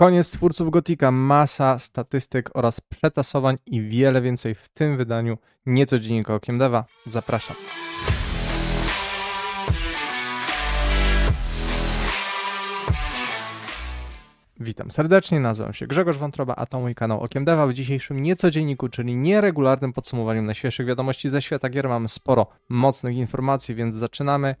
Koniec 0.00 0.30
twórców 0.30 0.70
Gotika, 0.70 1.10
masa 1.10 1.78
statystyk 1.78 2.50
oraz 2.54 2.80
przetasowań 2.80 3.56
i 3.66 3.82
wiele 3.82 4.22
więcej 4.22 4.54
w 4.54 4.68
tym 4.68 4.96
wydaniu 4.96 5.38
nieco 5.66 5.98
dziennika 5.98 6.34
Okiem 6.34 6.58
Deva. 6.58 6.84
Zapraszam. 7.06 7.56
Witam 14.60 14.90
serdecznie, 14.90 15.40
nazywam 15.40 15.72
się 15.72 15.86
Grzegorz 15.86 16.18
Wątroba, 16.18 16.54
a 16.56 16.66
to 16.66 16.80
mój 16.80 16.94
kanał 16.94 17.20
Okiem 17.20 17.44
Deva. 17.44 17.66
W 17.66 17.72
dzisiejszym 17.72 18.22
niecodzienniku, 18.22 18.88
czyli 18.88 19.16
nieregularnym 19.16 19.92
podsumowaniu 19.92 20.42
najświeższych 20.42 20.86
wiadomości 20.86 21.28
ze 21.28 21.42
świata 21.42 21.68
gier 21.68 21.88
mamy 21.88 22.08
sporo 22.08 22.46
mocnych 22.68 23.16
informacji, 23.16 23.74
więc 23.74 23.96
zaczynamy. 23.96 24.54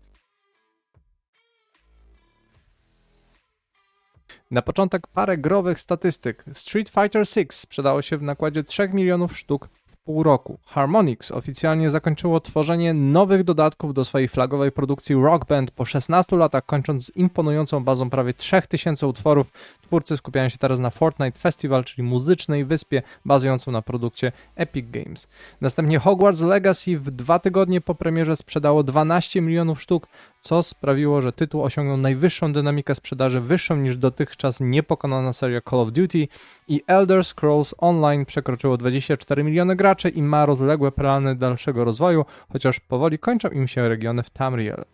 Na 4.50 4.62
początek 4.62 5.06
parę 5.06 5.38
growych 5.38 5.80
statystyk. 5.80 6.44
Street 6.52 6.88
Fighter 6.88 7.24
VI 7.36 7.46
sprzedało 7.50 8.02
się 8.02 8.16
w 8.16 8.22
nakładzie 8.22 8.64
3 8.64 8.88
milionów 8.88 9.38
sztuk 9.38 9.68
pół 10.04 10.22
roku. 10.22 10.58
Harmonix 10.66 11.30
oficjalnie 11.30 11.90
zakończyło 11.90 12.40
tworzenie 12.40 12.94
nowych 12.94 13.44
dodatków 13.44 13.94
do 13.94 14.04
swojej 14.04 14.28
flagowej 14.28 14.72
produkcji 14.72 15.14
Rock 15.14 15.46
Band 15.46 15.70
po 15.70 15.84
16 15.84 16.36
latach, 16.36 16.66
kończąc 16.66 17.04
z 17.04 17.16
imponującą 17.16 17.84
bazą 17.84 18.10
prawie 18.10 18.34
3000 18.34 19.06
utworów. 19.06 19.46
Twórcy 19.90 20.16
skupiają 20.16 20.48
się 20.48 20.58
teraz 20.58 20.80
na 20.80 20.90
Fortnite 20.90 21.38
Festival, 21.38 21.84
czyli 21.84 22.02
muzycznej 22.02 22.64
wyspie 22.64 23.02
bazującą 23.24 23.72
na 23.72 23.82
produkcie 23.82 24.32
Epic 24.56 24.86
Games. 24.90 25.28
Następnie 25.60 25.98
Hogwarts 25.98 26.40
Legacy 26.40 26.98
w 26.98 27.10
dwa 27.10 27.38
tygodnie 27.38 27.80
po 27.80 27.94
premierze 27.94 28.36
sprzedało 28.36 28.82
12 28.82 29.40
milionów 29.40 29.82
sztuk, 29.82 30.06
co 30.40 30.62
sprawiło, 30.62 31.20
że 31.20 31.32
tytuł 31.32 31.62
osiągnął 31.62 31.96
najwyższą 31.96 32.52
dynamikę 32.52 32.94
sprzedaży, 32.94 33.40
wyższą 33.40 33.76
niż 33.76 33.96
dotychczas 33.96 34.60
niepokonana 34.60 35.32
seria 35.32 35.60
Call 35.70 35.80
of 35.80 35.92
Duty 35.92 36.28
i 36.68 36.82
Elder 36.86 37.24
Scrolls 37.24 37.74
Online 37.78 38.24
przekroczyło 38.24 38.76
24 38.76 39.44
miliony 39.44 39.76
graczy 39.76 40.08
i 40.08 40.22
ma 40.22 40.46
rozległe 40.46 40.92
plany 40.92 41.34
dalszego 41.34 41.84
rozwoju, 41.84 42.24
chociaż 42.52 42.80
powoli 42.80 43.18
kończą 43.18 43.48
im 43.48 43.68
się 43.68 43.88
regiony 43.88 44.22
w 44.22 44.30
Tamriel. 44.30 44.84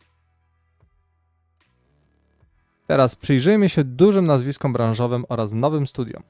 Teraz 2.87 3.17
przyjrzyjmy 3.17 3.69
się 3.69 3.85
dużym 3.85 4.27
nazwiskom 4.27 4.73
branżowym 4.73 5.25
oraz 5.29 5.53
nowym 5.53 5.87
studiom. 5.87 6.23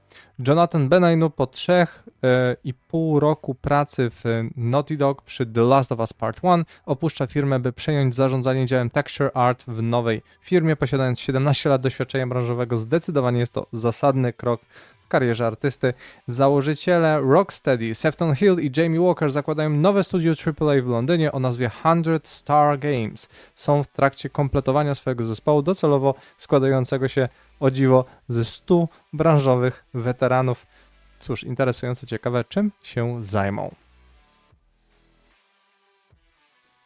Jonathan 0.48 0.88
Benainu 0.88 1.30
po 1.30 1.46
trzech 1.46 2.04
e, 2.24 2.56
i 2.64 2.74
pół 2.74 3.20
roku 3.20 3.54
pracy 3.54 4.10
w 4.10 4.24
Naughty 4.56 4.96
Dog 4.96 5.22
przy 5.22 5.46
The 5.46 5.60
Last 5.60 5.92
of 5.92 5.98
Us 5.98 6.12
Part 6.12 6.42
1 6.42 6.64
opuszcza 6.86 7.26
firmę, 7.26 7.58
by 7.58 7.72
przejąć 7.72 8.14
zarządzanie 8.14 8.66
działem 8.66 8.90
Texture 8.90 9.30
Art 9.34 9.64
w 9.68 9.82
nowej 9.82 10.22
firmie. 10.40 10.76
Posiadając 10.76 11.20
17 11.20 11.68
lat 11.70 11.82
doświadczenia 11.82 12.26
branżowego, 12.26 12.76
zdecydowanie 12.76 13.40
jest 13.40 13.52
to 13.52 13.66
zasadny 13.72 14.32
krok 14.32 14.60
karierze 15.08 15.46
artysty. 15.46 15.94
Założyciele 16.26 17.20
Rocksteady, 17.20 17.94
Sefton 17.94 18.34
Hill 18.34 18.56
i 18.60 18.70
Jamie 18.76 19.00
Walker 19.00 19.30
zakładają 19.30 19.70
nowe 19.70 20.04
studio 20.04 20.32
AAA 20.46 20.82
w 20.82 20.86
Londynie 20.86 21.32
o 21.32 21.38
nazwie 21.38 21.70
100 21.70 22.20
Star 22.22 22.78
Games. 22.78 23.28
Są 23.54 23.82
w 23.82 23.88
trakcie 23.88 24.30
kompletowania 24.30 24.94
swojego 24.94 25.24
zespołu 25.24 25.62
docelowo 25.62 26.14
składającego 26.36 27.08
się 27.08 27.28
o 27.60 27.70
dziwo 27.70 28.04
ze 28.28 28.44
100 28.44 28.88
branżowych 29.12 29.84
weteranów. 29.94 30.66
Cóż, 31.20 31.44
interesujące, 31.44 32.06
ciekawe, 32.06 32.44
czym 32.44 32.72
się 32.82 33.22
zajmą. 33.22 33.85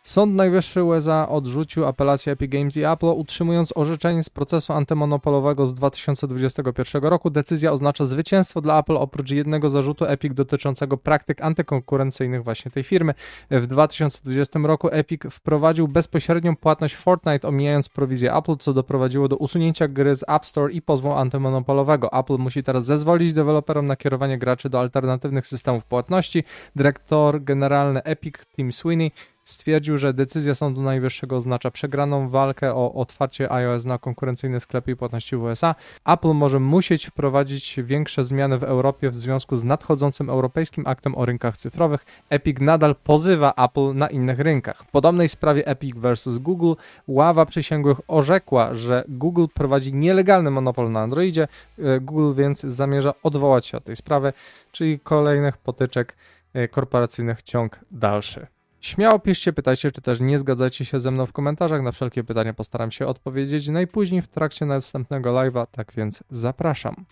Sąd 0.02 0.34
Najwyższy 0.34 0.84
USA 0.84 1.28
odrzucił 1.28 1.86
apelację 1.86 2.32
Epic 2.32 2.52
Games 2.52 2.76
i 2.76 2.84
Apple, 2.84 3.06
utrzymując 3.06 3.72
orzeczenie 3.76 4.22
z 4.22 4.30
procesu 4.30 4.72
antymonopolowego 4.72 5.66
z 5.66 5.74
2021 5.74 7.02
roku. 7.02 7.30
Decyzja 7.30 7.72
oznacza 7.72 8.06
zwycięstwo 8.06 8.60
dla 8.60 8.78
Apple 8.78 8.96
oprócz 8.96 9.30
jednego 9.30 9.70
zarzutu 9.70 10.04
Epic 10.04 10.34
dotyczącego 10.34 10.96
praktyk 10.96 11.42
antykonkurencyjnych 11.42 12.44
właśnie 12.44 12.70
tej 12.70 12.82
firmy. 12.82 13.14
W 13.50 13.66
2020 13.66 14.58
roku 14.62 14.88
Epic 14.92 15.22
wprowadził 15.30 15.88
bezpośrednią 15.88 16.56
płatność 16.56 16.94
Fortnite, 16.94 17.48
omijając 17.48 17.88
prowizję 17.88 18.34
Apple, 18.34 18.56
co 18.56 18.72
doprowadziło 18.72 19.28
do 19.28 19.36
usunięcia 19.36 19.88
gry 19.88 20.16
z 20.16 20.24
App 20.28 20.46
Store 20.46 20.72
i 20.72 20.82
pozwu 20.82 21.12
antymonopolowego. 21.12 22.12
Apple 22.12 22.38
musi 22.38 22.62
teraz 22.62 22.84
zezwolić 22.84 23.32
deweloperom 23.32 23.86
na 23.86 23.96
kierowanie 23.96 24.38
graczy 24.38 24.70
do 24.70 24.80
alternatywnych 24.80 25.46
systemów 25.46 25.84
płatności. 25.84 26.44
Dyrektor 26.76 27.44
generalny 27.44 28.02
Epic, 28.02 28.34
Tim 28.56 28.72
Sweeney, 28.72 29.12
stwierdził, 29.50 29.98
że 29.98 30.14
decyzja 30.14 30.54
Sądu 30.54 30.82
Najwyższego 30.82 31.36
oznacza 31.36 31.70
przegraną 31.70 32.28
walkę 32.28 32.74
o 32.74 32.94
otwarcie 32.94 33.52
iOS 33.52 33.84
na 33.84 33.98
konkurencyjne 33.98 34.60
sklepy 34.60 34.90
i 34.90 34.96
płatności 34.96 35.36
w 35.36 35.42
USA. 35.42 35.74
Apple 36.06 36.32
może 36.32 36.60
musieć 36.60 37.06
wprowadzić 37.06 37.80
większe 37.84 38.24
zmiany 38.24 38.58
w 38.58 38.64
Europie 38.64 39.10
w 39.10 39.16
związku 39.16 39.56
z 39.56 39.64
nadchodzącym 39.64 40.30
europejskim 40.30 40.86
aktem 40.86 41.14
o 41.14 41.24
rynkach 41.24 41.56
cyfrowych. 41.56 42.06
Epic 42.30 42.58
nadal 42.60 42.94
pozywa 42.94 43.52
Apple 43.56 43.94
na 43.94 44.08
innych 44.08 44.38
rynkach. 44.38 44.84
W 44.84 44.90
podobnej 44.90 45.28
sprawie 45.28 45.66
Epic 45.66 45.96
vs 45.96 46.38
Google 46.38 46.72
ława 47.08 47.46
przysięgłych 47.46 48.00
orzekła, 48.08 48.74
że 48.74 49.04
Google 49.08 49.46
prowadzi 49.54 49.94
nielegalny 49.94 50.50
monopol 50.50 50.92
na 50.92 51.00
Androidzie. 51.00 51.48
E, 51.78 52.00
Google 52.00 52.34
więc 52.34 52.60
zamierza 52.60 53.14
odwołać 53.22 53.66
się 53.66 53.78
od 53.78 53.84
tej 53.84 53.96
sprawy, 53.96 54.32
czyli 54.72 55.00
kolejnych 55.00 55.56
potyczek 55.56 56.16
e, 56.54 56.68
korporacyjnych 56.68 57.42
ciąg 57.42 57.80
dalszy. 57.90 58.59
Śmiało 58.80 59.18
piszcie, 59.18 59.52
pytajcie, 59.52 59.90
czy 59.90 60.02
też 60.02 60.20
nie 60.20 60.38
zgadzacie 60.38 60.84
się 60.84 61.00
ze 61.00 61.10
mną 61.10 61.26
w 61.26 61.32
komentarzach. 61.32 61.82
Na 61.82 61.92
wszelkie 61.92 62.24
pytania 62.24 62.54
postaram 62.54 62.90
się 62.90 63.06
odpowiedzieć 63.06 63.68
najpóźniej 63.68 64.22
w 64.22 64.28
trakcie 64.28 64.66
następnego 64.66 65.30
live'a, 65.30 65.66
tak 65.70 65.92
więc 65.96 66.24
zapraszam. 66.30 67.04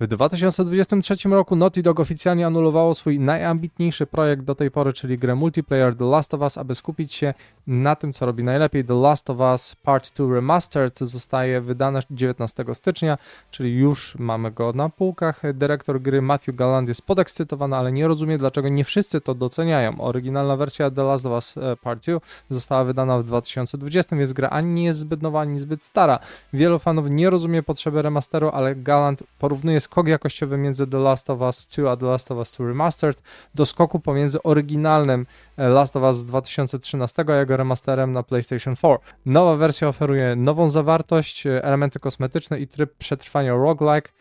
W 0.00 0.06
2023 0.06 1.28
roku 1.28 1.56
Naughty 1.56 1.82
Dog 1.82 2.00
oficjalnie 2.00 2.46
anulowało 2.46 2.94
swój 2.94 3.20
najambitniejszy 3.20 4.06
projekt 4.06 4.42
do 4.42 4.54
tej 4.54 4.70
pory, 4.70 4.92
czyli 4.92 5.18
grę 5.18 5.34
multiplayer 5.34 5.96
The 5.96 6.04
Last 6.04 6.34
of 6.34 6.40
Us, 6.40 6.58
aby 6.58 6.74
skupić 6.74 7.14
się 7.14 7.34
na 7.66 7.96
tym, 7.96 8.12
co 8.12 8.26
robi 8.26 8.44
najlepiej. 8.44 8.84
The 8.84 8.94
Last 8.94 9.30
of 9.30 9.38
Us 9.40 9.76
Part 9.82 10.12
2 10.16 10.34
Remastered 10.34 10.98
zostaje 10.98 11.60
wydane 11.60 12.00
19 12.10 12.64
stycznia, 12.74 13.18
czyli 13.50 13.74
już 13.76 14.16
mamy 14.18 14.50
go 14.50 14.72
na 14.72 14.88
półkach. 14.88 15.42
Dyrektor 15.54 16.00
gry 16.00 16.22
Matthew 16.22 16.54
Galland 16.54 16.88
jest 16.88 17.02
podekscytowany, 17.02 17.76
ale 17.76 17.92
nie 17.92 18.08
rozumie, 18.08 18.38
dlaczego 18.38 18.68
nie 18.68 18.84
wszyscy 18.84 19.20
to 19.20 19.34
doceniają. 19.34 20.00
Oryginalna 20.00 20.56
wersja 20.56 20.90
The 20.90 21.02
Last 21.02 21.26
of 21.26 21.32
Us 21.32 21.54
e, 21.56 21.76
Part 21.76 22.06
2 22.06 22.20
została 22.50 22.84
wydana 22.84 23.18
w 23.18 23.24
2020, 23.24 24.16
więc 24.16 24.32
gra 24.32 24.50
ani 24.50 24.74
nie 24.74 24.84
jest 24.84 24.98
zbyt 24.98 25.22
nowa, 25.22 25.40
ani 25.40 25.58
zbyt 25.58 25.84
stara. 25.84 26.18
Wielu 26.52 26.78
fanów 26.78 27.06
nie 27.10 27.30
rozumie 27.30 27.62
potrzeby 27.62 28.02
remasteru, 28.02 28.48
ale 28.48 28.76
Galland 28.76 29.22
porównuje 29.38 29.80
skok 29.90 30.08
jakościowy 30.08 30.58
między 30.58 30.86
The 30.86 30.98
Last 30.98 31.30
of 31.30 31.40
Us 31.40 31.66
2 31.66 31.90
a 31.90 31.96
The 31.96 32.06
Last 32.06 32.30
of 32.30 32.38
Us 32.38 32.52
2 32.52 32.66
Remastered 32.66 33.22
do 33.54 33.66
skoku 33.66 34.00
pomiędzy 34.00 34.42
oryginalnym 34.42 35.26
e, 35.56 35.68
Last 35.68 35.96
of 35.96 36.02
Us 36.02 36.16
z 36.16 36.24
2013 36.24 37.24
a 37.28 37.36
jego 37.36 37.56
remasterem 37.56 38.12
na 38.12 38.22
PlayStation 38.22 38.76
4. 38.76 38.98
Nowa 39.26 39.56
wersja 39.56 39.88
oferuje 39.88 40.36
nową 40.36 40.70
zawartość, 40.70 41.46
e, 41.46 41.64
elementy 41.64 42.00
kosmetyczne 42.00 42.60
i 42.60 42.68
tryb 42.68 42.94
przetrwania 42.98 43.52
roguelike, 43.52 44.12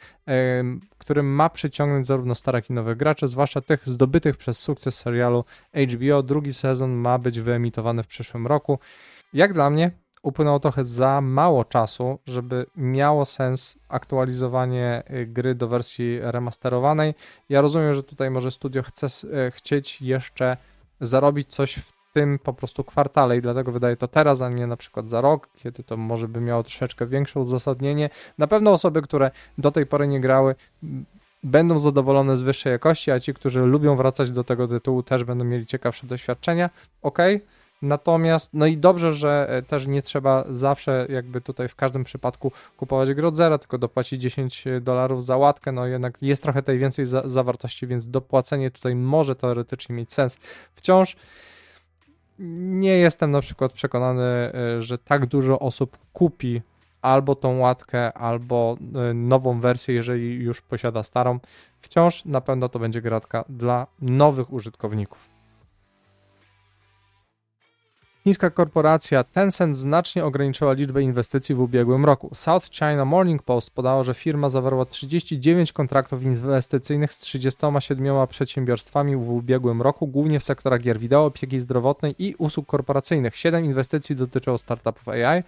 który 0.97 1.23
ma 1.23 1.49
przyciągnąć 1.49 2.07
zarówno 2.07 2.35
starych 2.35 2.69
i 2.69 2.73
nowych 2.73 2.97
graczy, 2.97 3.27
zwłaszcza 3.27 3.61
tych 3.61 3.89
zdobytych 3.89 4.37
przez 4.37 4.59
sukces 4.59 4.97
serialu 4.97 5.45
HBO. 5.73 6.23
Drugi 6.23 6.53
sezon 6.53 6.91
ma 6.91 7.17
być 7.17 7.39
wyemitowany 7.39 8.03
w 8.03 8.07
przyszłym 8.07 8.47
roku. 8.47 8.79
Jak 9.33 9.53
dla 9.53 9.69
mnie, 9.69 9.91
upłynęło 10.21 10.59
trochę 10.59 10.85
za 10.85 11.21
mało 11.21 11.65
czasu, 11.65 12.19
żeby 12.27 12.65
miało 12.75 13.25
sens 13.25 13.77
aktualizowanie 13.89 15.03
y, 15.11 15.25
gry 15.25 15.55
do 15.55 15.67
wersji 15.67 16.19
remasterowanej. 16.21 17.13
Ja 17.49 17.61
rozumiem, 17.61 17.95
że 17.95 18.03
tutaj 18.03 18.31
może 18.31 18.51
studio 18.51 18.83
chce 18.83 19.07
y, 19.07 19.51
chcieć 19.51 20.01
jeszcze 20.01 20.57
zarobić 21.01 21.47
coś 21.47 21.75
w 21.75 21.97
tym 22.13 22.39
po 22.39 22.53
prostu 22.53 22.83
kwartale 22.83 23.37
i 23.37 23.41
dlatego 23.41 23.71
wydaje 23.71 23.97
to 23.97 24.07
teraz, 24.07 24.41
a 24.41 24.49
nie 24.49 24.67
na 24.67 24.77
przykład 24.77 25.09
za 25.09 25.21
rok, 25.21 25.49
kiedy 25.55 25.83
to 25.83 25.97
może 25.97 26.27
by 26.27 26.41
miało 26.41 26.63
troszeczkę 26.63 27.07
większe 27.07 27.39
uzasadnienie. 27.39 28.09
Na 28.37 28.47
pewno 28.47 28.71
osoby, 28.71 29.01
które 29.01 29.31
do 29.57 29.71
tej 29.71 29.85
pory 29.85 30.07
nie 30.07 30.19
grały, 30.19 30.55
będą 31.43 31.79
zadowolone 31.79 32.37
z 32.37 32.41
wyższej 32.41 32.71
jakości, 32.71 33.11
a 33.11 33.19
ci, 33.19 33.33
którzy 33.33 33.59
lubią 33.59 33.95
wracać 33.95 34.31
do 34.31 34.43
tego 34.43 34.67
tytułu, 34.67 35.03
też 35.03 35.23
będą 35.23 35.45
mieli 35.45 35.65
ciekawsze 35.65 36.07
doświadczenia. 36.07 36.69
Ok, 37.01 37.17
Natomiast, 37.81 38.53
no 38.53 38.65
i 38.65 38.77
dobrze, 38.77 39.13
że 39.13 39.47
e, 39.49 39.61
też 39.61 39.87
nie 39.87 40.01
trzeba 40.01 40.45
zawsze 40.49 41.07
jakby 41.09 41.41
tutaj 41.41 41.67
w 41.67 41.75
każdym 41.75 42.03
przypadku 42.03 42.51
kupować 42.77 43.13
gry 43.13 43.27
od 43.27 43.35
zera, 43.35 43.57
tylko 43.57 43.77
dopłacić 43.77 44.21
10 44.21 44.65
dolarów 44.81 45.25
za 45.25 45.37
łatkę, 45.37 45.71
no 45.71 45.85
jednak 45.85 46.21
jest 46.21 46.43
trochę 46.43 46.63
tej 46.63 46.79
więcej 46.79 47.05
za 47.05 47.29
zawartości, 47.29 47.87
więc 47.87 48.09
dopłacenie 48.09 48.71
tutaj 48.71 48.95
może 48.95 49.35
teoretycznie 49.35 49.95
mieć 49.95 50.13
sens. 50.13 50.37
Wciąż 50.75 51.15
nie 52.39 52.97
jestem 52.97 53.31
na 53.31 53.41
przykład 53.41 53.73
przekonany, 53.73 54.23
e, 54.23 54.81
że 54.81 54.97
tak 54.97 55.25
dużo 55.25 55.59
osób 55.59 55.97
kupi 56.13 56.61
albo 57.01 57.35
tą 57.35 57.59
łatkę, 57.59 58.13
albo 58.13 58.77
e, 59.09 59.13
nową 59.13 59.59
wersję, 59.59 59.95
jeżeli 59.95 60.35
już 60.35 60.61
posiada 60.61 61.03
starą. 61.03 61.39
Wciąż 61.81 62.25
na 62.25 62.41
pewno 62.41 62.69
to 62.69 62.79
będzie 62.79 63.01
gratka 63.01 63.45
dla 63.49 63.87
nowych 64.01 64.53
użytkowników. 64.53 65.36
Chińska 68.27 68.49
korporacja 68.49 69.23
Tencent 69.23 69.77
znacznie 69.77 70.25
ograniczyła 70.25 70.73
liczbę 70.73 71.01
inwestycji 71.01 71.55
w 71.55 71.59
ubiegłym 71.59 72.05
roku. 72.05 72.29
South 72.33 72.69
China 72.71 73.05
Morning 73.05 73.43
Post 73.43 73.71
podało, 73.71 74.03
że 74.03 74.13
firma 74.13 74.49
zawarła 74.49 74.85
39 74.85 75.73
kontraktów 75.73 76.23
inwestycyjnych 76.23 77.13
z 77.13 77.19
37 77.19 78.27
przedsiębiorstwami 78.27 79.15
w 79.15 79.29
ubiegłym 79.29 79.81
roku, 79.81 80.07
głównie 80.07 80.39
w 80.39 80.43
sektorach 80.43 80.81
gier 80.81 80.99
wideo, 80.99 81.25
opieki 81.25 81.59
zdrowotnej 81.59 82.15
i 82.19 82.35
usług 82.37 82.67
korporacyjnych. 82.67 83.35
7 83.35 83.65
inwestycji 83.65 84.15
dotyczyło 84.15 84.57
startupów 84.57 85.07
AI, 85.07 85.43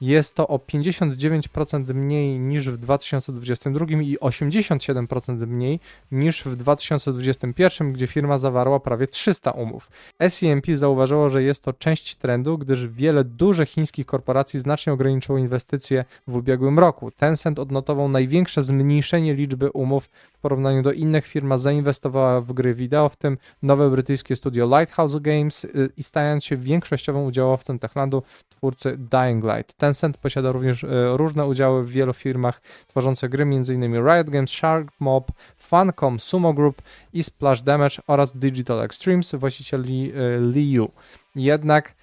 jest 0.00 0.34
to 0.34 0.48
o 0.48 0.56
59% 0.56 1.94
mniej 1.94 2.40
niż 2.40 2.70
w 2.70 2.78
2022 2.78 3.86
i 3.86 4.18
87% 4.18 5.46
mniej 5.46 5.80
niż 6.12 6.42
w 6.42 6.56
2021, 6.56 7.92
gdzie 7.92 8.06
firma 8.06 8.38
zawarła 8.38 8.80
prawie 8.80 9.06
300 9.06 9.50
umów. 9.50 9.90
SEMP 10.28 10.66
zauważyło, 10.74 11.28
że 11.28 11.42
jest 11.42 11.64
to 11.64 11.72
część 11.72 12.16
trendu, 12.18 12.58
gdyż 12.58 12.86
wiele 12.86 13.24
dużych 13.24 13.68
chińskich 13.68 14.06
korporacji 14.06 14.60
znacznie 14.60 14.92
ograniczyło 14.92 15.38
inwestycje 15.38 16.04
w 16.26 16.36
ubiegłym 16.36 16.78
roku. 16.78 17.10
Tencent 17.10 17.58
odnotował 17.58 18.08
największe 18.08 18.62
zmniejszenie 18.62 19.34
liczby 19.34 19.70
umów 19.70 20.08
w 20.32 20.38
porównaniu 20.38 20.82
do 20.82 20.92
innych 20.92 21.26
firm, 21.26 21.58
zainwestowała 21.58 22.40
w 22.40 22.52
gry 22.52 22.74
wideo, 22.74 23.08
w 23.08 23.16
tym 23.16 23.38
nowe 23.62 23.90
brytyjskie 23.90 24.36
studio 24.36 24.78
Lighthouse 24.78 25.18
Games 25.18 25.64
y, 25.64 25.90
i 25.96 26.02
stając 26.02 26.44
się 26.44 26.56
większościowym 26.56 27.22
udziałowcem 27.22 27.78
Techlandu 27.78 28.22
twórcy 28.48 28.96
Dying 28.98 29.44
Light. 29.44 29.74
Tencent 29.74 30.16
posiada 30.16 30.52
również 30.52 30.84
e, 30.84 30.88
różne 31.16 31.46
udziały 31.46 31.84
w 31.84 31.90
wielu 31.90 32.12
firmach 32.12 32.60
tworzących 32.86 33.30
gry, 33.30 33.42
m.in. 33.42 33.94
Riot 33.94 34.30
Games, 34.30 34.50
Shark 34.50 34.92
Mob, 35.00 35.32
Funcom, 35.56 36.20
Sumo 36.20 36.54
Group 36.54 36.82
i 37.12 37.22
Splash 37.22 37.62
Damage 37.62 37.96
oraz 38.06 38.36
Digital 38.36 38.82
Extremes, 38.82 39.34
właścicieli 39.34 40.12
e, 40.12 40.40
Liu. 40.40 40.90
Jednak 41.34 41.94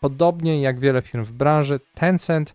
podobnie 0.00 0.60
jak 0.60 0.80
wiele 0.80 1.02
firm 1.02 1.24
w 1.24 1.32
branży, 1.32 1.80
Tencent 1.94 2.54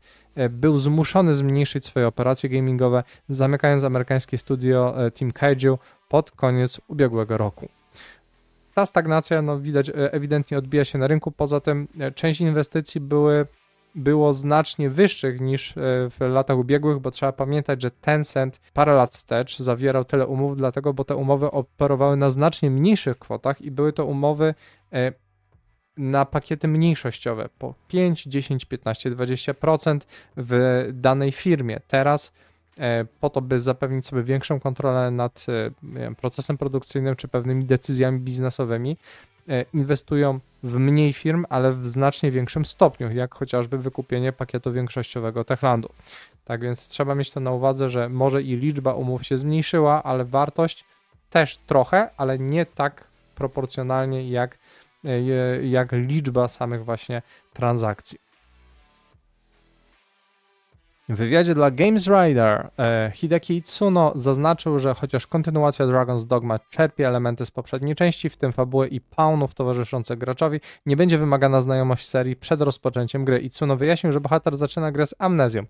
był 0.50 0.78
zmuszony 0.78 1.36
zmniejszyć 1.36 1.86
swoje 1.86 2.08
operacje 2.08 2.50
gamingowe, 2.50 3.04
zamykając 3.30 3.84
amerykańskie 3.84 4.38
studio 4.38 4.96
Team 5.20 5.32
Kaiju 5.32 5.80
pod 6.10 6.32
koniec 6.32 6.82
ubiegłego 6.88 7.38
roku. 7.38 7.70
Ta 8.74 8.86
stagnacja, 8.86 9.42
no 9.42 9.60
widać, 9.60 9.92
ewidentnie 9.96 10.58
odbija 10.58 10.86
się 10.86 10.98
na 10.98 11.08
rynku. 11.08 11.32
Poza 11.32 11.60
tym 11.60 11.88
część 12.16 12.42
inwestycji 12.42 13.02
były 13.02 13.46
było 13.96 14.34
znacznie 14.34 14.90
wyższych 14.90 15.42
niż 15.42 15.78
e, 15.78 15.82
w 16.10 16.18
latach 16.20 16.58
ubiegłych, 16.58 17.00
bo 17.00 17.12
trzeba 17.12 17.32
pamiętać, 17.32 17.82
że 17.82 17.92
Tencent 17.92 18.62
parę 18.74 18.94
lat 18.94 19.14
wstecz 19.14 19.60
zawierał 19.60 20.06
tyle 20.06 20.28
umów, 20.28 20.58
dlatego, 20.58 20.94
bo 20.94 21.04
te 21.04 21.16
umowy 21.16 21.52
operowały 21.52 22.18
na 22.18 22.30
znacznie 22.30 22.70
mniejszych 22.70 23.20
kwotach 23.20 23.62
i 23.62 23.72
były 23.72 23.94
to 23.94 24.06
umowy 24.06 24.54
e, 24.94 25.14
na 25.98 26.26
pakiety 26.26 26.68
mniejszościowe 26.68 27.50
po 27.60 27.74
5, 27.88 28.24
10, 28.24 28.66
15, 28.66 29.12
20% 29.12 30.00
w 30.38 30.84
danej 30.94 31.32
firmie. 31.32 31.80
Teraz 31.88 32.34
e, 32.78 33.06
po 33.20 33.30
to, 33.30 33.42
by 33.42 33.62
zapewnić 33.62 34.08
sobie 34.08 34.24
większą 34.24 34.60
kontrolę 34.60 35.12
nad 35.12 35.46
wiem, 35.84 36.16
procesem 36.16 36.58
produkcyjnym 36.58 37.16
czy 37.16 37.28
pewnymi 37.28 37.66
decyzjami 37.66 38.20
biznesowymi, 38.20 38.98
E, 39.50 39.66
inwestują 39.74 40.40
w 40.64 40.78
mniej 40.78 41.14
firm, 41.14 41.46
ale 41.50 41.74
w 41.74 41.90
znacznie 41.90 42.32
większym 42.32 42.66
stopniu, 42.66 43.12
jak 43.12 43.36
chociażby 43.36 43.78
wykupienie 43.78 44.34
pakietu 44.34 44.72
większościowego 44.72 45.44
Techlandu. 45.44 45.90
Tak 46.46 46.62
więc 46.62 46.88
trzeba 46.88 47.16
mieć 47.16 47.32
to 47.32 47.40
na 47.40 47.52
uwadze, 47.52 47.90
że 47.90 48.10
może 48.10 48.42
i 48.42 48.56
liczba 48.56 48.94
umów 48.94 49.24
się 49.24 49.38
zmniejszyła, 49.38 50.04
ale 50.04 50.26
wartość 50.26 50.86
też 51.30 51.58
trochę, 51.58 52.10
ale 52.18 52.40
nie 52.40 52.66
tak 52.66 53.04
proporcjonalnie 53.36 54.30
jak, 54.30 54.54
e, 54.54 54.58
jak 55.64 55.92
liczba 55.92 56.48
samych 56.48 56.86
właśnie 56.86 57.22
transakcji. 57.54 58.20
W 61.10 61.16
wywiadzie 61.16 61.56
dla 61.56 61.72
Games 61.72 62.08
Rider 62.08 62.70
e, 62.80 63.12
Hideki 63.16 63.58
Itsuno 63.58 64.12
zaznaczył, 64.16 64.80
że 64.80 64.94
chociaż 64.94 65.28
kontynuacja 65.28 65.86
Dragon's 65.86 66.24
Dogma 66.26 66.60
czerpie 66.70 67.08
elementy 67.08 67.46
z 67.46 67.52
poprzedniej 67.52 67.96
części, 67.96 68.30
w 68.30 68.38
tym 68.38 68.54
fabułę 68.54 68.88
i 68.88 69.02
paunów 69.02 69.54
towarzyszących 69.54 70.18
graczowi, 70.18 70.60
nie 70.86 70.98
będzie 70.98 71.18
wymagana 71.18 71.62
znajomość 71.62 72.08
serii 72.08 72.36
przed 72.36 72.62
rozpoczęciem 72.62 73.26
gry. 73.26 73.40
Itsuno 73.40 73.78
wyjaśnił, 73.78 74.14
że 74.14 74.22
bohater 74.22 74.58
zaczyna 74.58 74.92
grę 74.92 75.06
z 75.06 75.16
amnezją. 75.20 75.64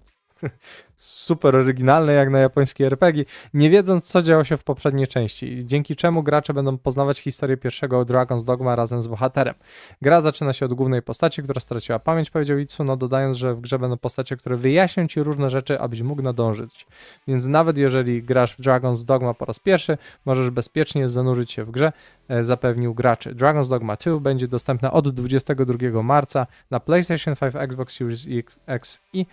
Super 0.98 1.56
oryginalne 1.56 2.14
jak 2.14 2.30
na 2.30 2.40
japońskie 2.40 2.86
RPG, 2.86 3.26
nie 3.54 3.70
wiedząc 3.70 4.06
co 4.06 4.22
działo 4.22 4.44
się 4.44 4.58
w 4.58 4.64
poprzedniej 4.64 5.08
części, 5.08 5.66
dzięki 5.66 5.96
czemu 5.96 6.24
gracze 6.24 6.54
będą 6.54 6.78
poznawać 6.78 7.20
historię 7.20 7.58
pierwszego 7.58 8.02
Dragon's 8.06 8.46
Dogma 8.46 8.76
razem 8.76 9.02
z 9.02 9.08
bohaterem. 9.08 9.56
Gra 10.02 10.22
zaczyna 10.22 10.54
się 10.54 10.66
od 10.66 10.74
głównej 10.74 11.02
postaci, 11.02 11.44
która 11.44 11.62
straciła 11.62 12.00
pamięć, 12.00 12.30
powiedział 12.30 12.58
Itsuno, 12.58 12.98
dodając, 12.98 13.38
że 13.38 13.54
w 13.54 13.62
grze 13.62 13.80
będą 13.80 13.98
postacie, 13.98 14.38
które 14.38 14.58
wyjaśnią 14.58 15.08
ci 15.08 15.24
różne 15.24 15.50
rzeczy, 15.50 15.80
abyś 15.80 16.02
mógł 16.02 16.22
nadążyć. 16.22 16.88
Więc 17.28 17.46
nawet 17.46 17.78
jeżeli 17.78 18.24
grasz 18.24 18.56
w 18.56 18.60
Dragon's 18.60 19.04
Dogma 19.04 19.34
po 19.34 19.46
raz 19.46 19.60
pierwszy, 19.60 19.98
możesz 20.26 20.50
bezpiecznie 20.50 21.10
zanurzyć 21.10 21.52
się 21.52 21.64
w 21.64 21.72
grze, 21.72 21.92
e, 22.28 22.44
zapewnił 22.44 22.94
graczy. 22.94 23.36
Dragon's 23.36 23.70
Dogma 23.70 23.96
2 23.96 24.20
będzie 24.20 24.48
dostępna 24.48 24.92
od 24.92 25.10
22 25.10 26.04
marca 26.04 26.48
na 26.72 26.80
PlayStation 26.80 27.36
5, 27.36 27.56
Xbox 27.56 27.98
Series 27.98 28.28
X 28.68 29.00
i 29.14 29.26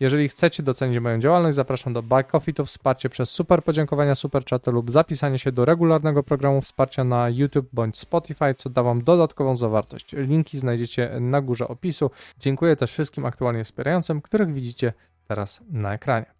Jeżeli 0.00 0.28
chcecie 0.28 0.62
docenić 0.62 0.98
moją 0.98 1.18
działalność, 1.18 1.56
zapraszam 1.56 1.92
do 1.92 2.02
Buy 2.02 2.24
Coffee, 2.24 2.54
to 2.54 2.64
wsparcie 2.64 3.08
przez 3.08 3.30
super 3.30 3.62
podziękowania, 3.62 4.14
super 4.14 4.44
chaty 4.44 4.70
lub 4.70 4.90
zapisanie 4.90 5.38
się 5.38 5.52
do 5.52 5.64
regularnego 5.64 6.22
programu 6.22 6.60
wsparcia 6.60 7.04
na 7.04 7.28
YouTube 7.28 7.68
bądź 7.72 7.98
Spotify, 7.98 8.54
co 8.56 8.70
da 8.70 8.82
Wam 8.82 9.04
dodatkową 9.04 9.56
zawartość. 9.56 10.12
Linki 10.12 10.58
znajdziecie 10.58 11.10
na 11.20 11.40
górze 11.40 11.68
opisu. 11.68 12.10
Dziękuję 12.38 12.76
też 12.76 12.92
wszystkim 12.92 13.24
aktualnie 13.24 13.64
wspierającym, 13.64 14.20
których 14.20 14.52
widzicie 14.52 14.92
teraz 15.28 15.60
na 15.70 15.94
ekranie. 15.94 16.35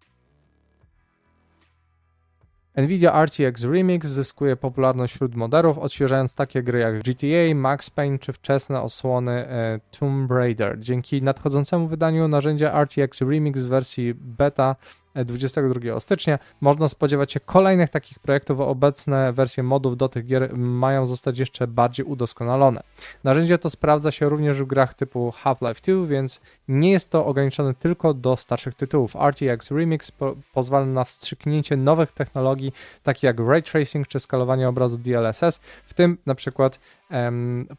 Nvidia 2.77 3.25
RTX 3.25 3.63
Remix 3.63 4.07
zyskuje 4.07 4.55
popularność 4.55 5.13
wśród 5.13 5.35
moderów, 5.35 5.77
odświeżając 5.77 6.35
takie 6.35 6.63
gry 6.63 6.79
jak 6.79 6.99
GTA, 7.03 7.55
Max 7.55 7.89
Payne 7.89 8.19
czy 8.19 8.33
wczesne 8.33 8.81
osłony 8.81 9.31
e, 9.31 9.79
Tomb 9.99 10.31
Raider. 10.31 10.79
Dzięki 10.79 11.21
nadchodzącemu 11.21 11.87
wydaniu 11.87 12.27
narzędzia 12.27 12.83
RTX 12.83 13.21
Remix 13.21 13.61
w 13.61 13.67
wersji 13.67 14.13
beta 14.13 14.75
22 15.25 15.99
stycznia. 15.99 16.39
Można 16.61 16.87
spodziewać 16.87 17.31
się 17.31 17.39
kolejnych 17.39 17.89
takich 17.89 18.19
projektów. 18.19 18.59
Obecne 18.59 19.33
wersje 19.33 19.63
modów 19.63 19.97
do 19.97 20.09
tych 20.09 20.25
gier 20.25 20.57
mają 20.57 21.07
zostać 21.07 21.39
jeszcze 21.39 21.67
bardziej 21.67 22.05
udoskonalone. 22.05 22.81
Narzędzie 23.23 23.57
to 23.57 23.69
sprawdza 23.69 24.11
się 24.11 24.29
również 24.29 24.61
w 24.61 24.65
grach 24.65 24.93
typu 24.93 25.31
Half-Life 25.31 25.81
2, 25.93 26.07
więc 26.07 26.41
nie 26.67 26.91
jest 26.91 27.11
to 27.11 27.25
ograniczone 27.25 27.73
tylko 27.73 28.13
do 28.13 28.37
starszych 28.37 28.73
tytułów. 28.73 29.15
RTX 29.15 29.71
Remix 29.71 30.11
po 30.11 30.35
pozwala 30.53 30.85
na 30.85 31.03
wstrzyknięcie 31.03 31.77
nowych 31.77 32.11
technologii, 32.11 32.73
takich 33.03 33.23
jak 33.23 33.39
ray 33.39 33.63
tracing 33.63 34.07
czy 34.07 34.19
skalowanie 34.19 34.69
obrazu 34.69 34.97
DLSS, 34.97 35.59
w 35.85 35.93
tym 35.93 36.17
na 36.25 36.35
przykład 36.35 36.79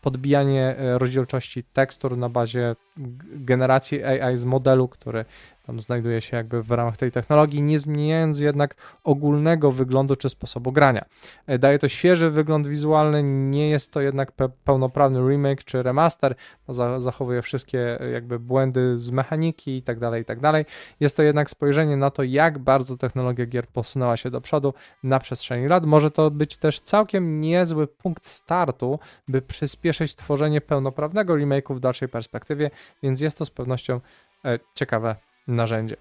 podbijanie 0.00 0.76
e, 0.78 0.98
rozdzielczości 0.98 1.64
tekstur 1.64 2.16
na 2.16 2.28
bazie 2.28 2.76
generacji 3.22 4.04
AI 4.04 4.36
z 4.36 4.44
modelu, 4.44 4.88
który 4.88 5.24
tam 5.68 5.80
znajduje 5.80 6.20
się 6.20 6.36
jakby 6.36 6.62
w 6.62 6.70
ramach 6.70 6.96
tej 6.96 7.12
technologii, 7.12 7.62
nie 7.62 7.78
zmieniając 7.78 8.40
jednak 8.40 8.74
ogólnego 9.04 9.72
wyglądu 9.72 10.16
czy 10.16 10.28
sposobu 10.28 10.72
grania. 10.72 11.04
E, 11.46 11.58
daje 11.58 11.78
to 11.78 11.88
świeży 11.88 12.30
wygląd 12.30 12.68
wizualny, 12.68 13.22
nie 13.22 13.70
jest 13.70 13.92
to 13.92 14.00
jednak 14.00 14.32
pe 14.32 14.48
pełnoprawny 14.64 15.28
remake 15.28 15.64
czy 15.64 15.82
remaster, 15.82 16.34
za 16.68 17.00
zachowuje 17.00 17.42
wszystkie 17.42 18.00
e, 18.00 18.10
jakby 18.10 18.38
błędy 18.38 18.98
z 18.98 19.10
mechaniki 19.10 19.76
i 19.76 19.82
tak 19.82 19.98
dalej, 19.98 20.22
i 20.22 20.24
tak 20.24 20.40
dalej. 20.40 20.64
Jest 21.00 21.16
to 21.16 21.22
jednak 21.22 21.50
spojrzenie 21.50 21.96
na 21.96 22.10
to, 22.10 22.22
jak 22.22 22.58
bardzo 22.58 22.96
technologia 22.96 23.46
gier 23.46 23.66
posunęła 23.66 24.16
się 24.16 24.30
do 24.30 24.40
przodu 24.40 24.74
na 25.02 25.18
przestrzeni 25.18 25.68
lat. 25.68 25.86
Może 25.86 26.10
to 26.10 26.30
być 26.30 26.56
też 26.56 26.80
całkiem 26.80 27.40
niezły 27.40 27.86
punkt 27.86 28.26
startu, 28.26 28.98
by 29.28 29.42
przyspieszyć 29.42 30.14
tworzenie 30.14 30.60
pełnoprawnego 30.60 31.34
remake'u 31.34 31.74
w 31.74 31.80
dalszej 31.80 32.08
perspektywie, 32.08 32.70
więc 33.02 33.20
jest 33.20 33.38
to 33.38 33.44
z 33.44 33.50
pewnością 33.50 34.00
e, 34.44 34.58
ciekawe 34.74 35.27
narzędzie. 35.48 35.96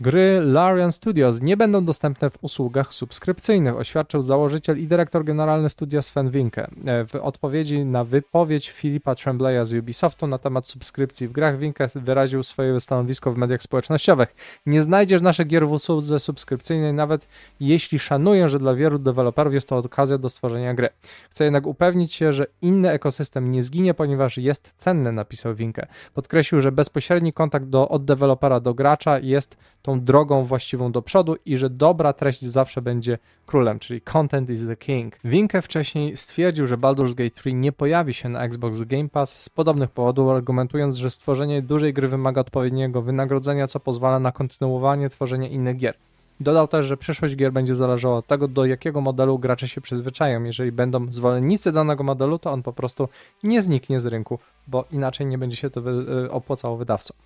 Gry 0.00 0.40
Larian 0.40 0.92
Studios 0.92 1.42
nie 1.42 1.56
będą 1.56 1.84
dostępne 1.84 2.30
w 2.30 2.44
usługach 2.44 2.94
subskrypcyjnych, 2.94 3.76
oświadczył 3.76 4.22
założyciel 4.22 4.78
i 4.78 4.86
dyrektor 4.86 5.24
generalny 5.24 5.68
studia 5.68 6.02
Sven 6.02 6.30
Winke. 6.30 6.70
E, 6.86 7.06
w 7.06 7.14
odpowiedzi 7.14 7.84
na 7.84 8.04
wypowiedź 8.04 8.70
Filipa 8.70 9.14
Trembleya 9.14 9.66
z 9.66 9.72
Ubisoftu 9.72 10.26
na 10.26 10.38
temat 10.38 10.66
subskrypcji 10.66 11.28
w 11.28 11.32
grach, 11.32 11.58
Winke 11.58 11.86
wyraził 11.94 12.42
swoje 12.42 12.80
stanowisko 12.80 13.32
w 13.32 13.36
mediach 13.36 13.62
społecznościowych. 13.62 14.34
Nie 14.66 14.82
znajdziesz 14.82 15.22
naszych 15.22 15.46
gier 15.46 15.68
w 15.68 15.72
usłudze 15.72 16.18
subskrypcyjnej, 16.18 16.94
nawet 16.94 17.28
jeśli 17.60 17.98
szanuję, 17.98 18.48
że 18.48 18.58
dla 18.58 18.74
wielu 18.74 18.98
deweloperów 18.98 19.54
jest 19.54 19.68
to 19.68 19.76
okazja 19.76 20.18
do 20.18 20.28
stworzenia 20.28 20.74
gry. 20.74 20.88
Chcę 21.30 21.44
jednak 21.44 21.66
upewnić 21.66 22.12
się, 22.12 22.32
że 22.32 22.46
inny 22.62 22.90
ekosystem 22.90 23.52
nie 23.52 23.62
zginie, 23.62 23.94
ponieważ 23.94 24.38
jest 24.38 24.74
cenny, 24.76 25.12
napisał 25.12 25.54
Winke. 25.54 25.86
Podkreślił, 26.14 26.60
że 26.60 26.72
bezpośredni 26.72 27.32
kontakt 27.32 27.66
do, 27.66 27.88
od 27.88 28.04
dewelopera 28.04 28.60
do 28.60 28.74
gracza 28.74 29.18
jest 29.18 29.56
tą 29.82 29.89
tą 29.90 30.00
drogą 30.00 30.44
właściwą 30.44 30.92
do 30.92 31.02
przodu 31.02 31.36
i 31.46 31.56
że 31.56 31.70
dobra 31.70 32.12
treść 32.12 32.42
zawsze 32.42 32.82
będzie 32.82 33.18
królem, 33.46 33.78
czyli 33.78 34.00
content 34.00 34.50
is 34.50 34.66
the 34.66 34.76
king. 34.76 35.18
Winke 35.24 35.62
wcześniej 35.62 36.16
stwierdził, 36.16 36.66
że 36.66 36.76
Baldur's 36.76 37.14
Gate 37.14 37.30
3 37.30 37.52
nie 37.52 37.72
pojawi 37.72 38.14
się 38.14 38.28
na 38.28 38.44
Xbox 38.44 38.80
Game 38.80 39.08
Pass 39.08 39.42
z 39.42 39.48
podobnych 39.48 39.90
powodów, 39.90 40.28
argumentując, 40.28 40.96
że 40.96 41.10
stworzenie 41.10 41.62
dużej 41.62 41.92
gry 41.92 42.08
wymaga 42.08 42.40
odpowiedniego 42.40 43.02
wynagrodzenia, 43.02 43.66
co 43.66 43.80
pozwala 43.80 44.20
na 44.20 44.32
kontynuowanie 44.32 45.08
tworzenia 45.08 45.48
innych 45.48 45.76
gier. 45.76 45.94
Dodał 46.40 46.68
też, 46.68 46.86
że 46.86 46.96
przyszłość 46.96 47.36
gier 47.36 47.52
będzie 47.52 47.74
zależała 47.74 48.16
od 48.16 48.26
tego, 48.26 48.48
do 48.48 48.64
jakiego 48.64 49.00
modelu 49.00 49.38
gracze 49.38 49.68
się 49.68 49.80
przyzwyczają. 49.80 50.44
Jeżeli 50.44 50.72
będą 50.72 51.12
zwolennicy 51.12 51.72
danego 51.72 52.04
modelu, 52.04 52.38
to 52.38 52.52
on 52.52 52.62
po 52.62 52.72
prostu 52.72 53.08
nie 53.42 53.62
zniknie 53.62 54.00
z 54.00 54.06
rynku, 54.06 54.38
bo 54.66 54.84
inaczej 54.92 55.26
nie 55.26 55.38
będzie 55.38 55.56
się 55.56 55.70
to 55.70 55.82
wy 55.82 56.30
opłacało 56.30 56.76
wydawcom. 56.76 57.16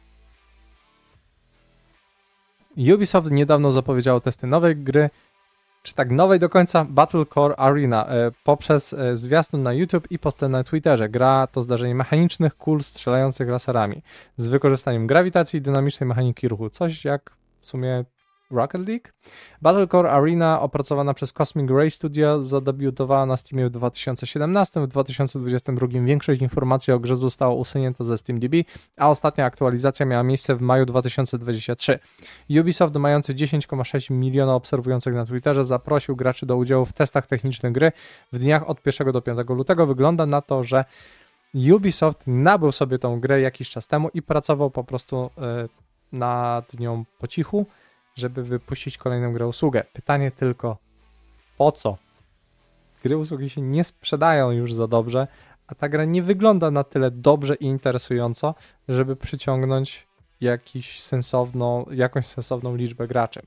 Ubisoft 2.95 3.31
niedawno 3.31 3.73
zapowiedziało 3.73 4.21
testy 4.21 4.47
nowej 4.47 4.77
gry, 4.77 5.11
czy 5.83 5.95
tak 5.95 6.11
nowej 6.11 6.39
do 6.39 6.49
końca, 6.49 6.85
Battle 6.85 7.27
Core 7.27 7.57
Arena 7.57 8.07
e, 8.07 8.31
poprzez 8.45 8.93
e, 8.93 9.17
zwiastun 9.17 9.63
na 9.63 9.73
YouTube 9.73 10.11
i 10.11 10.19
postę 10.19 10.49
na 10.49 10.65
Twitterze. 10.65 11.09
Gra 11.09 11.47
to 11.47 11.63
zdarzenie 11.63 11.95
mechanicznych 11.95 12.57
kul 12.57 12.83
strzelających 12.83 13.49
laserami 13.49 14.03
z 14.37 14.47
wykorzystaniem 14.47 15.07
grawitacji 15.07 15.59
i 15.59 15.63
dynamicznej 15.63 16.09
mechaniki 16.09 16.49
ruchu. 16.49 16.71
Coś 16.71 17.05
jak 17.05 17.31
w 17.61 17.67
sumie 17.67 18.05
Rocket 18.51 18.89
League. 18.89 19.13
Battlecore 19.63 20.11
Arena, 20.11 20.61
opracowana 20.61 21.15
przez 21.15 21.33
Cosmic 21.33 21.71
Ray 21.71 21.91
Studio, 21.91 22.43
zadebiutowała 22.43 23.27
na 23.27 23.37
Steamie 23.37 23.67
w 23.67 23.71
2017. 23.71 24.81
W 24.81 24.87
2022 24.87 25.87
większość 26.05 26.41
informacji 26.41 26.93
o 26.93 26.99
grze 26.99 27.17
została 27.17 27.55
usunięta 27.55 28.05
ze 28.05 28.19
SteamDB, 28.19 28.55
a 28.97 29.11
ostatnia 29.11 29.45
aktualizacja 29.45 30.07
miała 30.07 30.23
miejsce 30.23 30.55
w 30.55 30.61
maju 30.61 30.87
2023. 30.87 31.99
Ubisoft, 32.61 32.97
mający 32.97 33.35
10,6 33.35 34.11
miliona 34.11 34.55
obserwujących 34.55 35.15
na 35.15 35.27
Twitterze, 35.27 35.65
zaprosił 35.65 36.17
graczy 36.17 36.47
do 36.47 36.57
udziału 36.57 36.85
w 36.85 36.93
testach 36.93 37.27
technicznych 37.27 37.73
gry 37.73 37.93
w 38.33 38.39
dniach 38.39 38.69
od 38.69 38.87
1 38.87 39.13
do 39.13 39.23
5 39.23 39.49
lutego. 39.49 39.87
Wygląda 39.87 40.27
na 40.27 40.41
to, 40.43 40.65
że 40.65 40.85
Ubisoft 41.75 42.23
nabył 42.27 42.73
sobie 42.73 42.99
tą 42.99 43.21
grę 43.21 43.41
jakiś 43.41 43.71
czas 43.71 43.87
temu 43.87 44.09
i 44.15 44.23
pracował 44.23 44.71
po 44.71 44.85
prostu 44.85 45.31
yy, 45.37 45.69
nad 46.13 46.79
nią 46.81 47.05
po 47.19 47.27
cichu 47.27 47.67
żeby 48.17 48.43
wypuścić 48.43 48.99
kolejną 48.99 49.33
grę 49.33 49.47
usługę. 49.47 49.85
Pytanie 49.93 50.31
tylko, 50.31 50.77
po 51.59 51.73
co? 51.73 51.97
Gry 53.03 53.17
usługi 53.17 53.51
się 53.51 53.61
nie 53.61 53.85
sprzedają 53.85 54.51
już 54.51 54.75
za 54.75 54.89
dobrze, 54.89 55.27
a 55.67 55.75
ta 55.75 55.89
gra 55.89 56.05
nie 56.05 56.23
wygląda 56.23 56.71
na 56.71 56.85
tyle 56.85 57.11
dobrze 57.11 57.55
i 57.55 57.65
interesująco, 57.65 58.55
żeby 58.89 59.17
przyciągnąć 59.17 60.07
jakiś 60.41 61.03
sensowną, 61.03 61.87
jakąś 61.91 62.27
sensowną 62.27 62.77
liczbę 62.77 63.09
graczy. 63.09 63.43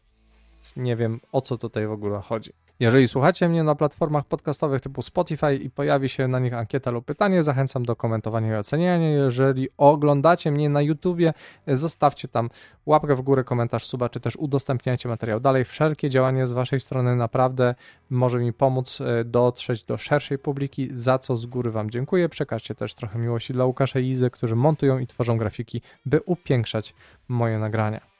Więc 0.53 0.75
nie 0.75 0.95
wiem, 0.95 1.19
o 1.31 1.41
co 1.41 1.57
tutaj 1.57 1.87
w 1.87 1.91
ogóle 1.91 2.21
chodzi. 2.21 2.53
Jeżeli 2.79 3.07
słuchacie 3.07 3.49
mnie 3.49 3.63
na 3.63 3.75
platformach 3.75 4.25
podcastowych 4.25 4.81
typu 4.81 5.01
Spotify 5.01 5.55
i 5.55 5.69
pojawi 5.69 6.09
się 6.09 6.27
na 6.27 6.39
nich 6.39 6.53
ankieta 6.53 6.91
lub 6.91 7.05
pytanie, 7.05 7.43
zachęcam 7.43 7.85
do 7.85 7.95
komentowania 7.95 8.55
i 8.55 8.59
oceniania. 8.59 9.09
Jeżeli 9.09 9.67
oglądacie 9.77 10.51
mnie 10.51 10.69
na 10.69 10.81
YouTubie, 10.81 11.33
zostawcie 11.67 12.27
tam 12.27 12.49
łapkę 12.85 13.15
w 13.15 13.21
górę, 13.21 13.43
komentarz, 13.43 13.85
suba, 13.85 14.09
czy 14.09 14.19
też 14.19 14.35
udostępniajcie 14.35 15.09
materiał 15.09 15.39
dalej. 15.39 15.65
Wszelkie 15.65 16.09
działanie 16.09 16.47
z 16.47 16.51
Waszej 16.51 16.79
strony 16.79 17.15
naprawdę 17.15 17.75
może 18.09 18.39
mi 18.39 18.53
pomóc 18.53 19.01
e, 19.01 19.23
dotrzeć 19.23 19.83
do 19.83 19.97
szerszej 19.97 20.39
publiki, 20.39 20.89
za 20.93 21.19
co 21.19 21.37
z 21.37 21.45
góry 21.45 21.71
Wam 21.71 21.89
dziękuję. 21.89 22.29
Przekażcie 22.29 22.75
też 22.75 22.93
trochę 22.93 23.19
miłości 23.19 23.53
dla 23.53 23.65
Łukasza 23.65 23.99
i 23.99 24.07
Izy, 24.07 24.29
którzy 24.29 24.55
montują 24.55 24.99
i 24.99 25.07
tworzą 25.07 25.37
grafiki, 25.37 25.81
by 26.05 26.21
upiększać 26.21 26.93
moje 27.27 27.59
nagrania. 27.59 28.16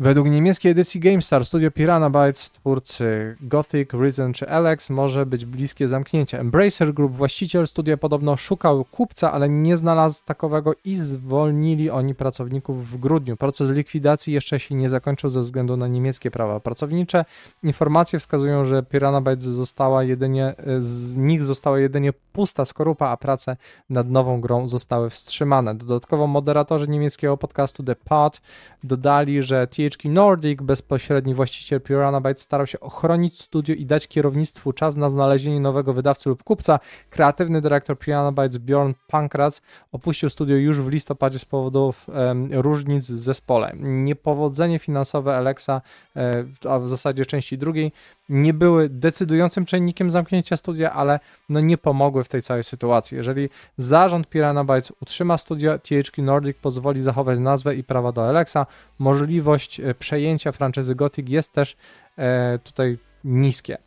Według 0.00 0.28
niemieckiej 0.28 0.72
edycji 0.72 1.00
GameStar 1.00 1.44
studio 1.44 1.70
Piranha 1.70 2.10
Bytes, 2.10 2.50
twórcy 2.50 3.36
Gothic, 3.40 3.90
Risen 3.92 4.32
czy 4.32 4.48
Alex 4.48 4.90
może 4.90 5.26
być 5.26 5.44
bliskie 5.44 5.88
zamknięcia. 5.88 6.38
Embracer 6.38 6.94
Group, 6.94 7.12
właściciel 7.12 7.66
studia 7.66 7.96
podobno 7.96 8.36
szukał 8.36 8.84
kupca, 8.84 9.32
ale 9.32 9.48
nie 9.48 9.76
znalazł 9.76 10.24
takowego 10.24 10.74
i 10.84 10.96
zwolnili 10.96 11.90
oni 11.90 12.14
pracowników 12.14 12.90
w 12.90 12.98
grudniu. 12.98 13.36
Proces 13.36 13.70
likwidacji 13.70 14.32
jeszcze 14.32 14.60
się 14.60 14.74
nie 14.74 14.90
zakończył 14.90 15.30
ze 15.30 15.40
względu 15.40 15.76
na 15.76 15.88
niemieckie 15.88 16.30
prawa 16.30 16.60
pracownicze. 16.60 17.24
Informacje 17.62 18.18
wskazują, 18.18 18.64
że 18.64 18.82
Piranha 18.82 19.20
Bytes 19.20 19.44
została 19.44 20.04
jedynie, 20.04 20.54
z 20.78 21.16
nich 21.16 21.42
została 21.42 21.78
jedynie 21.78 22.12
pusta 22.32 22.64
skorupa, 22.64 23.08
a 23.08 23.16
prace 23.16 23.56
nad 23.90 24.10
nową 24.10 24.40
grą 24.40 24.68
zostały 24.68 25.10
wstrzymane. 25.10 25.74
Dodatkowo 25.74 26.26
moderatorzy 26.26 26.88
niemieckiego 26.88 27.36
podcastu 27.36 27.82
The 27.82 27.96
Pod 27.96 28.40
dodali, 28.84 29.42
że 29.42 29.66
THQ 29.90 30.10
Nordic, 30.10 30.62
bezpośredni 30.62 31.34
właściciel 31.34 31.80
Piranha 31.80 32.20
Bytes, 32.20 32.42
starał 32.42 32.66
się 32.66 32.80
ochronić 32.80 33.40
studio 33.40 33.74
i 33.74 33.86
dać 33.86 34.08
kierownictwu 34.08 34.72
czas 34.72 34.96
na 34.96 35.08
znalezienie 35.08 35.60
nowego 35.60 35.92
wydawcy 35.92 36.28
lub 36.28 36.42
kupca. 36.42 36.80
Kreatywny 37.10 37.60
dyrektor 37.60 37.98
Piranha 37.98 38.32
Bytes 38.32 38.58
Bjorn 38.58 38.92
Pankratz 39.06 39.62
opuścił 39.92 40.30
studio 40.30 40.56
już 40.56 40.80
w 40.80 40.88
listopadzie 40.88 41.38
z 41.38 41.44
powodów 41.44 42.08
um, 42.08 42.48
różnic 42.52 43.10
w 43.10 43.18
zespole. 43.18 43.72
Niepowodzenie 43.80 44.78
finansowe 44.78 45.36
Alexa, 45.36 45.82
e, 46.16 46.44
a 46.68 46.78
w 46.78 46.88
zasadzie 46.88 47.26
części 47.26 47.58
drugiej, 47.58 47.92
nie 48.32 48.54
były 48.54 48.88
decydującym 48.88 49.64
czynnikiem 49.64 50.10
zamknięcia 50.10 50.56
studia, 50.56 50.92
ale 50.92 51.20
no 51.48 51.60
nie 51.60 51.78
pomogły 51.78 52.24
w 52.24 52.28
tej 52.28 52.42
całej 52.42 52.64
sytuacji. 52.64 53.16
Jeżeli 53.16 53.48
zarząd 53.76 54.28
Piranha 54.28 54.64
Bytes 54.64 54.92
utrzyma 55.02 55.38
studio, 55.38 55.78
THQ 55.78 56.22
Nordic 56.22 56.56
pozwoli 56.56 57.00
zachować 57.00 57.38
nazwę 57.38 57.74
i 57.74 57.84
prawa 57.84 58.12
do 58.12 58.28
Alexa. 58.28 58.66
Możliwość 58.98 59.80
e, 59.80 59.94
przejęcia 59.94 60.52
franczyzy 60.52 60.94
Gothic 60.94 61.28
jest 61.28 61.52
też 61.52 61.76
e, 62.18 62.58
tutaj 62.58 62.98
niskie. 63.24 63.78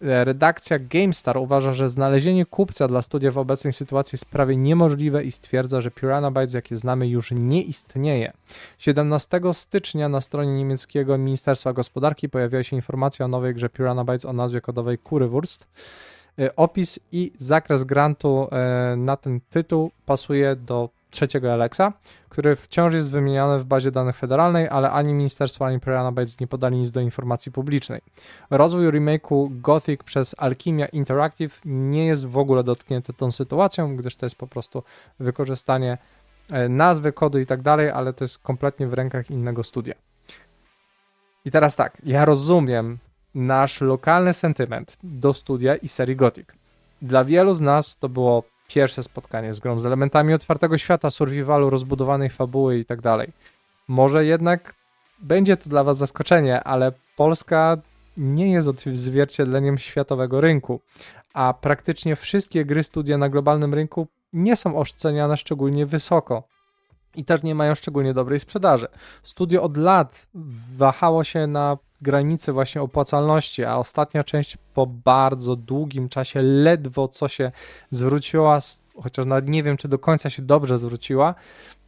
Redakcja 0.00 0.78
GameStar 0.78 1.36
uważa, 1.36 1.72
że 1.72 1.88
znalezienie 1.88 2.46
kupca 2.46 2.88
dla 2.88 3.02
studia 3.02 3.32
w 3.32 3.38
obecnej 3.38 3.72
sytuacji 3.72 4.16
jest 4.16 4.24
prawie 4.24 4.56
niemożliwe 4.56 5.24
i 5.24 5.32
stwierdza, 5.32 5.80
że 5.80 5.90
Piranha 5.90 6.30
Bytes, 6.30 6.54
jakie 6.54 6.76
znamy, 6.76 7.08
już 7.08 7.30
nie 7.30 7.62
istnieje. 7.62 8.32
17 8.78 9.40
stycznia 9.52 10.08
na 10.08 10.20
stronie 10.20 10.56
niemieckiego 10.56 11.18
Ministerstwa 11.18 11.72
Gospodarki 11.72 12.28
pojawiła 12.28 12.62
się 12.62 12.76
informacja 12.76 13.24
o 13.24 13.28
nowej 13.28 13.54
grze 13.54 13.68
Piranha 13.68 14.04
Bytes 14.04 14.24
o 14.24 14.32
nazwie 14.32 14.60
kodowej 14.60 14.98
Currywurst. 14.98 15.66
E, 16.38 16.56
opis 16.56 16.98
i 17.12 17.32
zakres 17.38 17.84
grantu 17.84 18.48
e, 18.52 18.96
na 18.96 19.16
ten 19.16 19.40
tytuł 19.50 19.90
pasuje 20.06 20.56
do 20.56 20.88
trzeciego 21.16 21.52
Alexa, 21.52 21.92
który 22.28 22.56
wciąż 22.56 22.94
jest 22.94 23.10
wymieniany 23.10 23.58
w 23.58 23.64
bazie 23.64 23.90
danych 23.90 24.16
federalnej, 24.16 24.68
ale 24.68 24.90
ani 24.90 25.14
ministerstwo, 25.14 25.66
ani 25.66 25.80
Piranha 25.80 26.12
Bytes 26.12 26.40
nie 26.40 26.46
podali 26.46 26.76
nic 26.76 26.90
do 26.90 27.00
informacji 27.00 27.52
publicznej. 27.52 28.00
Rozwój 28.50 28.88
remake'u 28.88 29.60
Gothic 29.60 30.02
przez 30.02 30.34
Alchemia 30.38 30.86
Interactive 30.86 31.60
nie 31.64 32.06
jest 32.06 32.26
w 32.26 32.38
ogóle 32.38 32.64
dotknięty 32.64 33.12
tą 33.12 33.32
sytuacją, 33.32 33.96
gdyż 33.96 34.16
to 34.16 34.26
jest 34.26 34.36
po 34.36 34.46
prostu 34.46 34.82
wykorzystanie 35.20 35.98
e, 36.50 36.68
nazwy, 36.68 37.12
kodu 37.12 37.38
i 37.38 37.46
tak 37.46 37.62
dalej, 37.62 37.90
ale 37.90 38.12
to 38.12 38.24
jest 38.24 38.38
kompletnie 38.38 38.86
w 38.86 38.94
rękach 38.94 39.30
innego 39.30 39.64
studia. 39.64 39.94
I 41.44 41.50
teraz 41.50 41.76
tak, 41.76 41.98
ja 42.04 42.24
rozumiem 42.24 42.98
nasz 43.34 43.80
lokalny 43.80 44.32
sentyment 44.32 44.98
do 45.02 45.32
studia 45.32 45.76
i 45.76 45.88
serii 45.88 46.16
Gothic. 46.16 46.46
Dla 47.02 47.24
wielu 47.24 47.54
z 47.54 47.60
nas 47.60 47.96
to 47.96 48.08
było 48.08 48.42
pierwsze 48.68 49.02
spotkanie 49.02 49.52
z 49.52 49.60
grą, 49.60 49.80
z 49.80 49.86
elementami 49.86 50.34
otwartego 50.34 50.78
świata, 50.78 51.10
survivalu, 51.10 51.70
rozbudowanej 51.70 52.30
fabuły 52.30 52.78
i 52.78 52.84
tak 52.84 53.00
dalej. 53.00 53.32
Może 53.88 54.24
jednak 54.24 54.74
będzie 55.18 55.56
to 55.56 55.70
dla 55.70 55.84
Was 55.84 55.98
zaskoczenie, 55.98 56.64
ale 56.64 56.92
Polska 57.16 57.76
nie 58.16 58.52
jest 58.52 58.68
odzwierciedleniem 58.68 59.78
światowego 59.78 60.40
rynku, 60.40 60.80
a 61.34 61.54
praktycznie 61.60 62.16
wszystkie 62.16 62.64
gry 62.64 62.84
studia 62.84 63.18
na 63.18 63.28
globalnym 63.28 63.74
rynku 63.74 64.08
nie 64.32 64.56
są 64.56 64.78
oceniane 64.78 65.36
szczególnie 65.36 65.86
wysoko 65.86 66.42
i 67.14 67.24
też 67.24 67.42
nie 67.42 67.54
mają 67.54 67.74
szczególnie 67.74 68.14
dobrej 68.14 68.40
sprzedaży. 68.40 68.88
Studio 69.22 69.62
od 69.62 69.76
lat 69.76 70.26
wahało 70.76 71.24
się 71.24 71.46
na 71.46 71.78
granicy 72.02 72.52
właśnie 72.52 72.82
opłacalności, 72.82 73.64
a 73.64 73.76
ostatnia 73.76 74.24
część 74.24 74.58
po 74.74 74.86
bardzo 74.86 75.56
długim 75.56 76.08
czasie 76.08 76.42
ledwo 76.42 77.08
co 77.08 77.28
się 77.28 77.52
zwróciła, 77.90 78.58
chociaż 79.02 79.26
nawet 79.26 79.48
nie 79.48 79.62
wiem, 79.62 79.76
czy 79.76 79.88
do 79.88 79.98
końca 79.98 80.30
się 80.30 80.42
dobrze 80.42 80.78
zwróciła. 80.78 81.34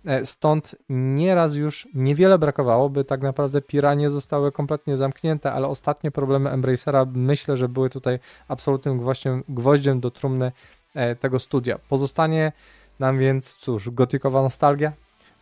E, 0.05 0.27
stąd 0.27 0.75
nieraz 0.89 1.55
już 1.55 1.89
niewiele 1.95 2.39
brakowało, 2.39 2.91
by 2.91 3.05
tak 3.05 3.23
naprawdę 3.23 3.63
piranie 3.63 4.11
zostały 4.11 4.53
kompletnie 4.53 4.97
zamknięte, 4.97 5.53
ale 5.53 5.67
ostatnie 5.67 6.11
problemy 6.11 6.51
Embracera 6.51 7.07
myślę, 7.13 7.57
że 7.57 7.69
były 7.69 7.91
tutaj 7.91 8.19
absolutnym 8.49 8.99
gwoździem, 8.99 9.45
gwoździem 9.49 10.01
do 10.01 10.11
trumny 10.11 10.53
e, 10.95 11.17
tego 11.17 11.39
studia. 11.39 11.79
Pozostanie 11.89 12.53
nam 12.99 13.19
więc, 13.19 13.57
cóż, 13.57 13.91
gotykowa 13.91 14.43
nostalgia, 14.43 14.93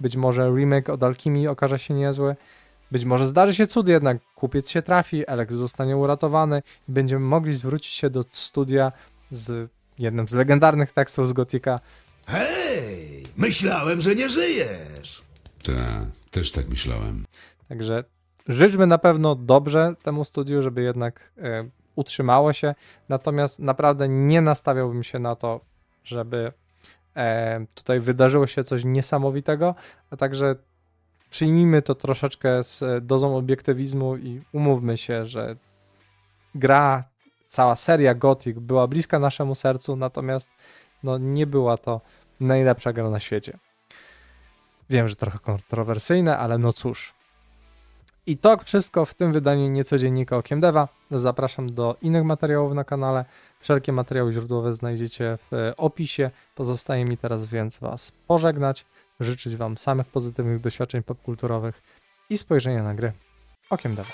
być 0.00 0.16
może 0.16 0.50
remake 0.50 0.90
od 0.90 1.02
Alchemii 1.02 1.48
okaże 1.48 1.78
się 1.78 1.94
niezły, 1.94 2.36
być 2.90 3.04
może 3.04 3.26
zdarzy 3.26 3.54
się 3.54 3.66
cud 3.66 3.88
jednak, 3.88 4.18
kupiec 4.34 4.70
się 4.70 4.82
trafi, 4.82 5.26
Alex 5.26 5.54
zostanie 5.54 5.96
uratowany 5.96 6.62
i 6.88 6.92
będziemy 6.92 7.24
mogli 7.26 7.56
zwrócić 7.56 7.92
się 7.92 8.10
do 8.10 8.24
studia 8.30 8.92
z 9.30 9.70
jednym 9.98 10.28
z 10.28 10.34
legendarnych 10.34 10.92
tekstów 10.92 11.28
z 11.28 11.32
Gotika. 11.32 11.80
Hej, 12.26 13.22
myślałem, 13.36 14.00
że 14.00 14.14
nie 14.14 14.28
żyjesz. 14.28 15.22
Tak, 15.62 16.06
też 16.30 16.52
tak 16.52 16.68
myślałem. 16.68 17.24
Także 17.68 18.04
życzmy 18.48 18.86
na 18.86 18.98
pewno 18.98 19.34
dobrze 19.34 19.94
temu 20.02 20.24
studiu, 20.24 20.62
żeby 20.62 20.82
jednak 20.82 21.32
e, 21.38 21.68
utrzymało 21.96 22.52
się, 22.52 22.74
natomiast 23.08 23.58
naprawdę 23.58 24.08
nie 24.08 24.40
nastawiałbym 24.40 25.02
się 25.02 25.18
na 25.18 25.36
to, 25.36 25.60
żeby 26.04 26.52
e, 27.16 27.66
tutaj 27.74 28.00
wydarzyło 28.00 28.46
się 28.46 28.64
coś 28.64 28.84
niesamowitego, 28.84 29.74
a 30.10 30.16
także 30.16 30.56
przyjmijmy 31.30 31.82
to 31.82 31.94
troszeczkę 31.94 32.64
z 32.64 32.84
dozą 33.06 33.36
obiektywizmu 33.36 34.16
i 34.16 34.40
umówmy 34.52 34.98
się, 34.98 35.26
że 35.26 35.56
gra, 36.54 37.04
cała 37.46 37.76
seria 37.76 38.14
Gothic 38.14 38.58
była 38.58 38.86
bliska 38.86 39.18
naszemu 39.18 39.54
sercu, 39.54 39.96
natomiast 39.96 40.50
no, 41.02 41.18
nie 41.18 41.46
była 41.46 41.76
to 41.76 42.00
najlepsza 42.40 42.92
gra 42.92 43.10
na 43.10 43.20
świecie. 43.20 43.58
Wiem, 44.90 45.08
że 45.08 45.16
trochę 45.16 45.38
kontrowersyjne, 45.38 46.38
ale 46.38 46.58
no 46.58 46.72
cóż. 46.72 47.14
I 48.26 48.36
to 48.36 48.58
wszystko 48.58 49.04
w 49.04 49.14
tym 49.14 49.32
wydaniu 49.32 49.68
niecodziennika 49.68 50.36
Okiem 50.36 50.60
Deva. 50.60 50.88
Zapraszam 51.10 51.74
do 51.74 51.96
innych 52.02 52.24
materiałów 52.24 52.74
na 52.74 52.84
kanale. 52.84 53.24
Wszelkie 53.60 53.92
materiały 53.92 54.32
źródłowe 54.32 54.74
znajdziecie 54.74 55.38
w 55.50 55.72
opisie. 55.76 56.30
Pozostaje 56.54 57.04
mi 57.04 57.16
teraz 57.18 57.44
więc 57.44 57.78
Was 57.78 58.12
pożegnać, 58.26 58.86
życzyć 59.20 59.56
Wam 59.56 59.78
samych 59.78 60.06
pozytywnych 60.06 60.60
doświadczeń 60.60 61.02
popkulturowych 61.02 61.82
i 62.30 62.38
spojrzenia 62.38 62.82
na 62.82 62.94
gry 62.94 63.12
Okiem 63.70 63.94
Deva. 63.94 64.12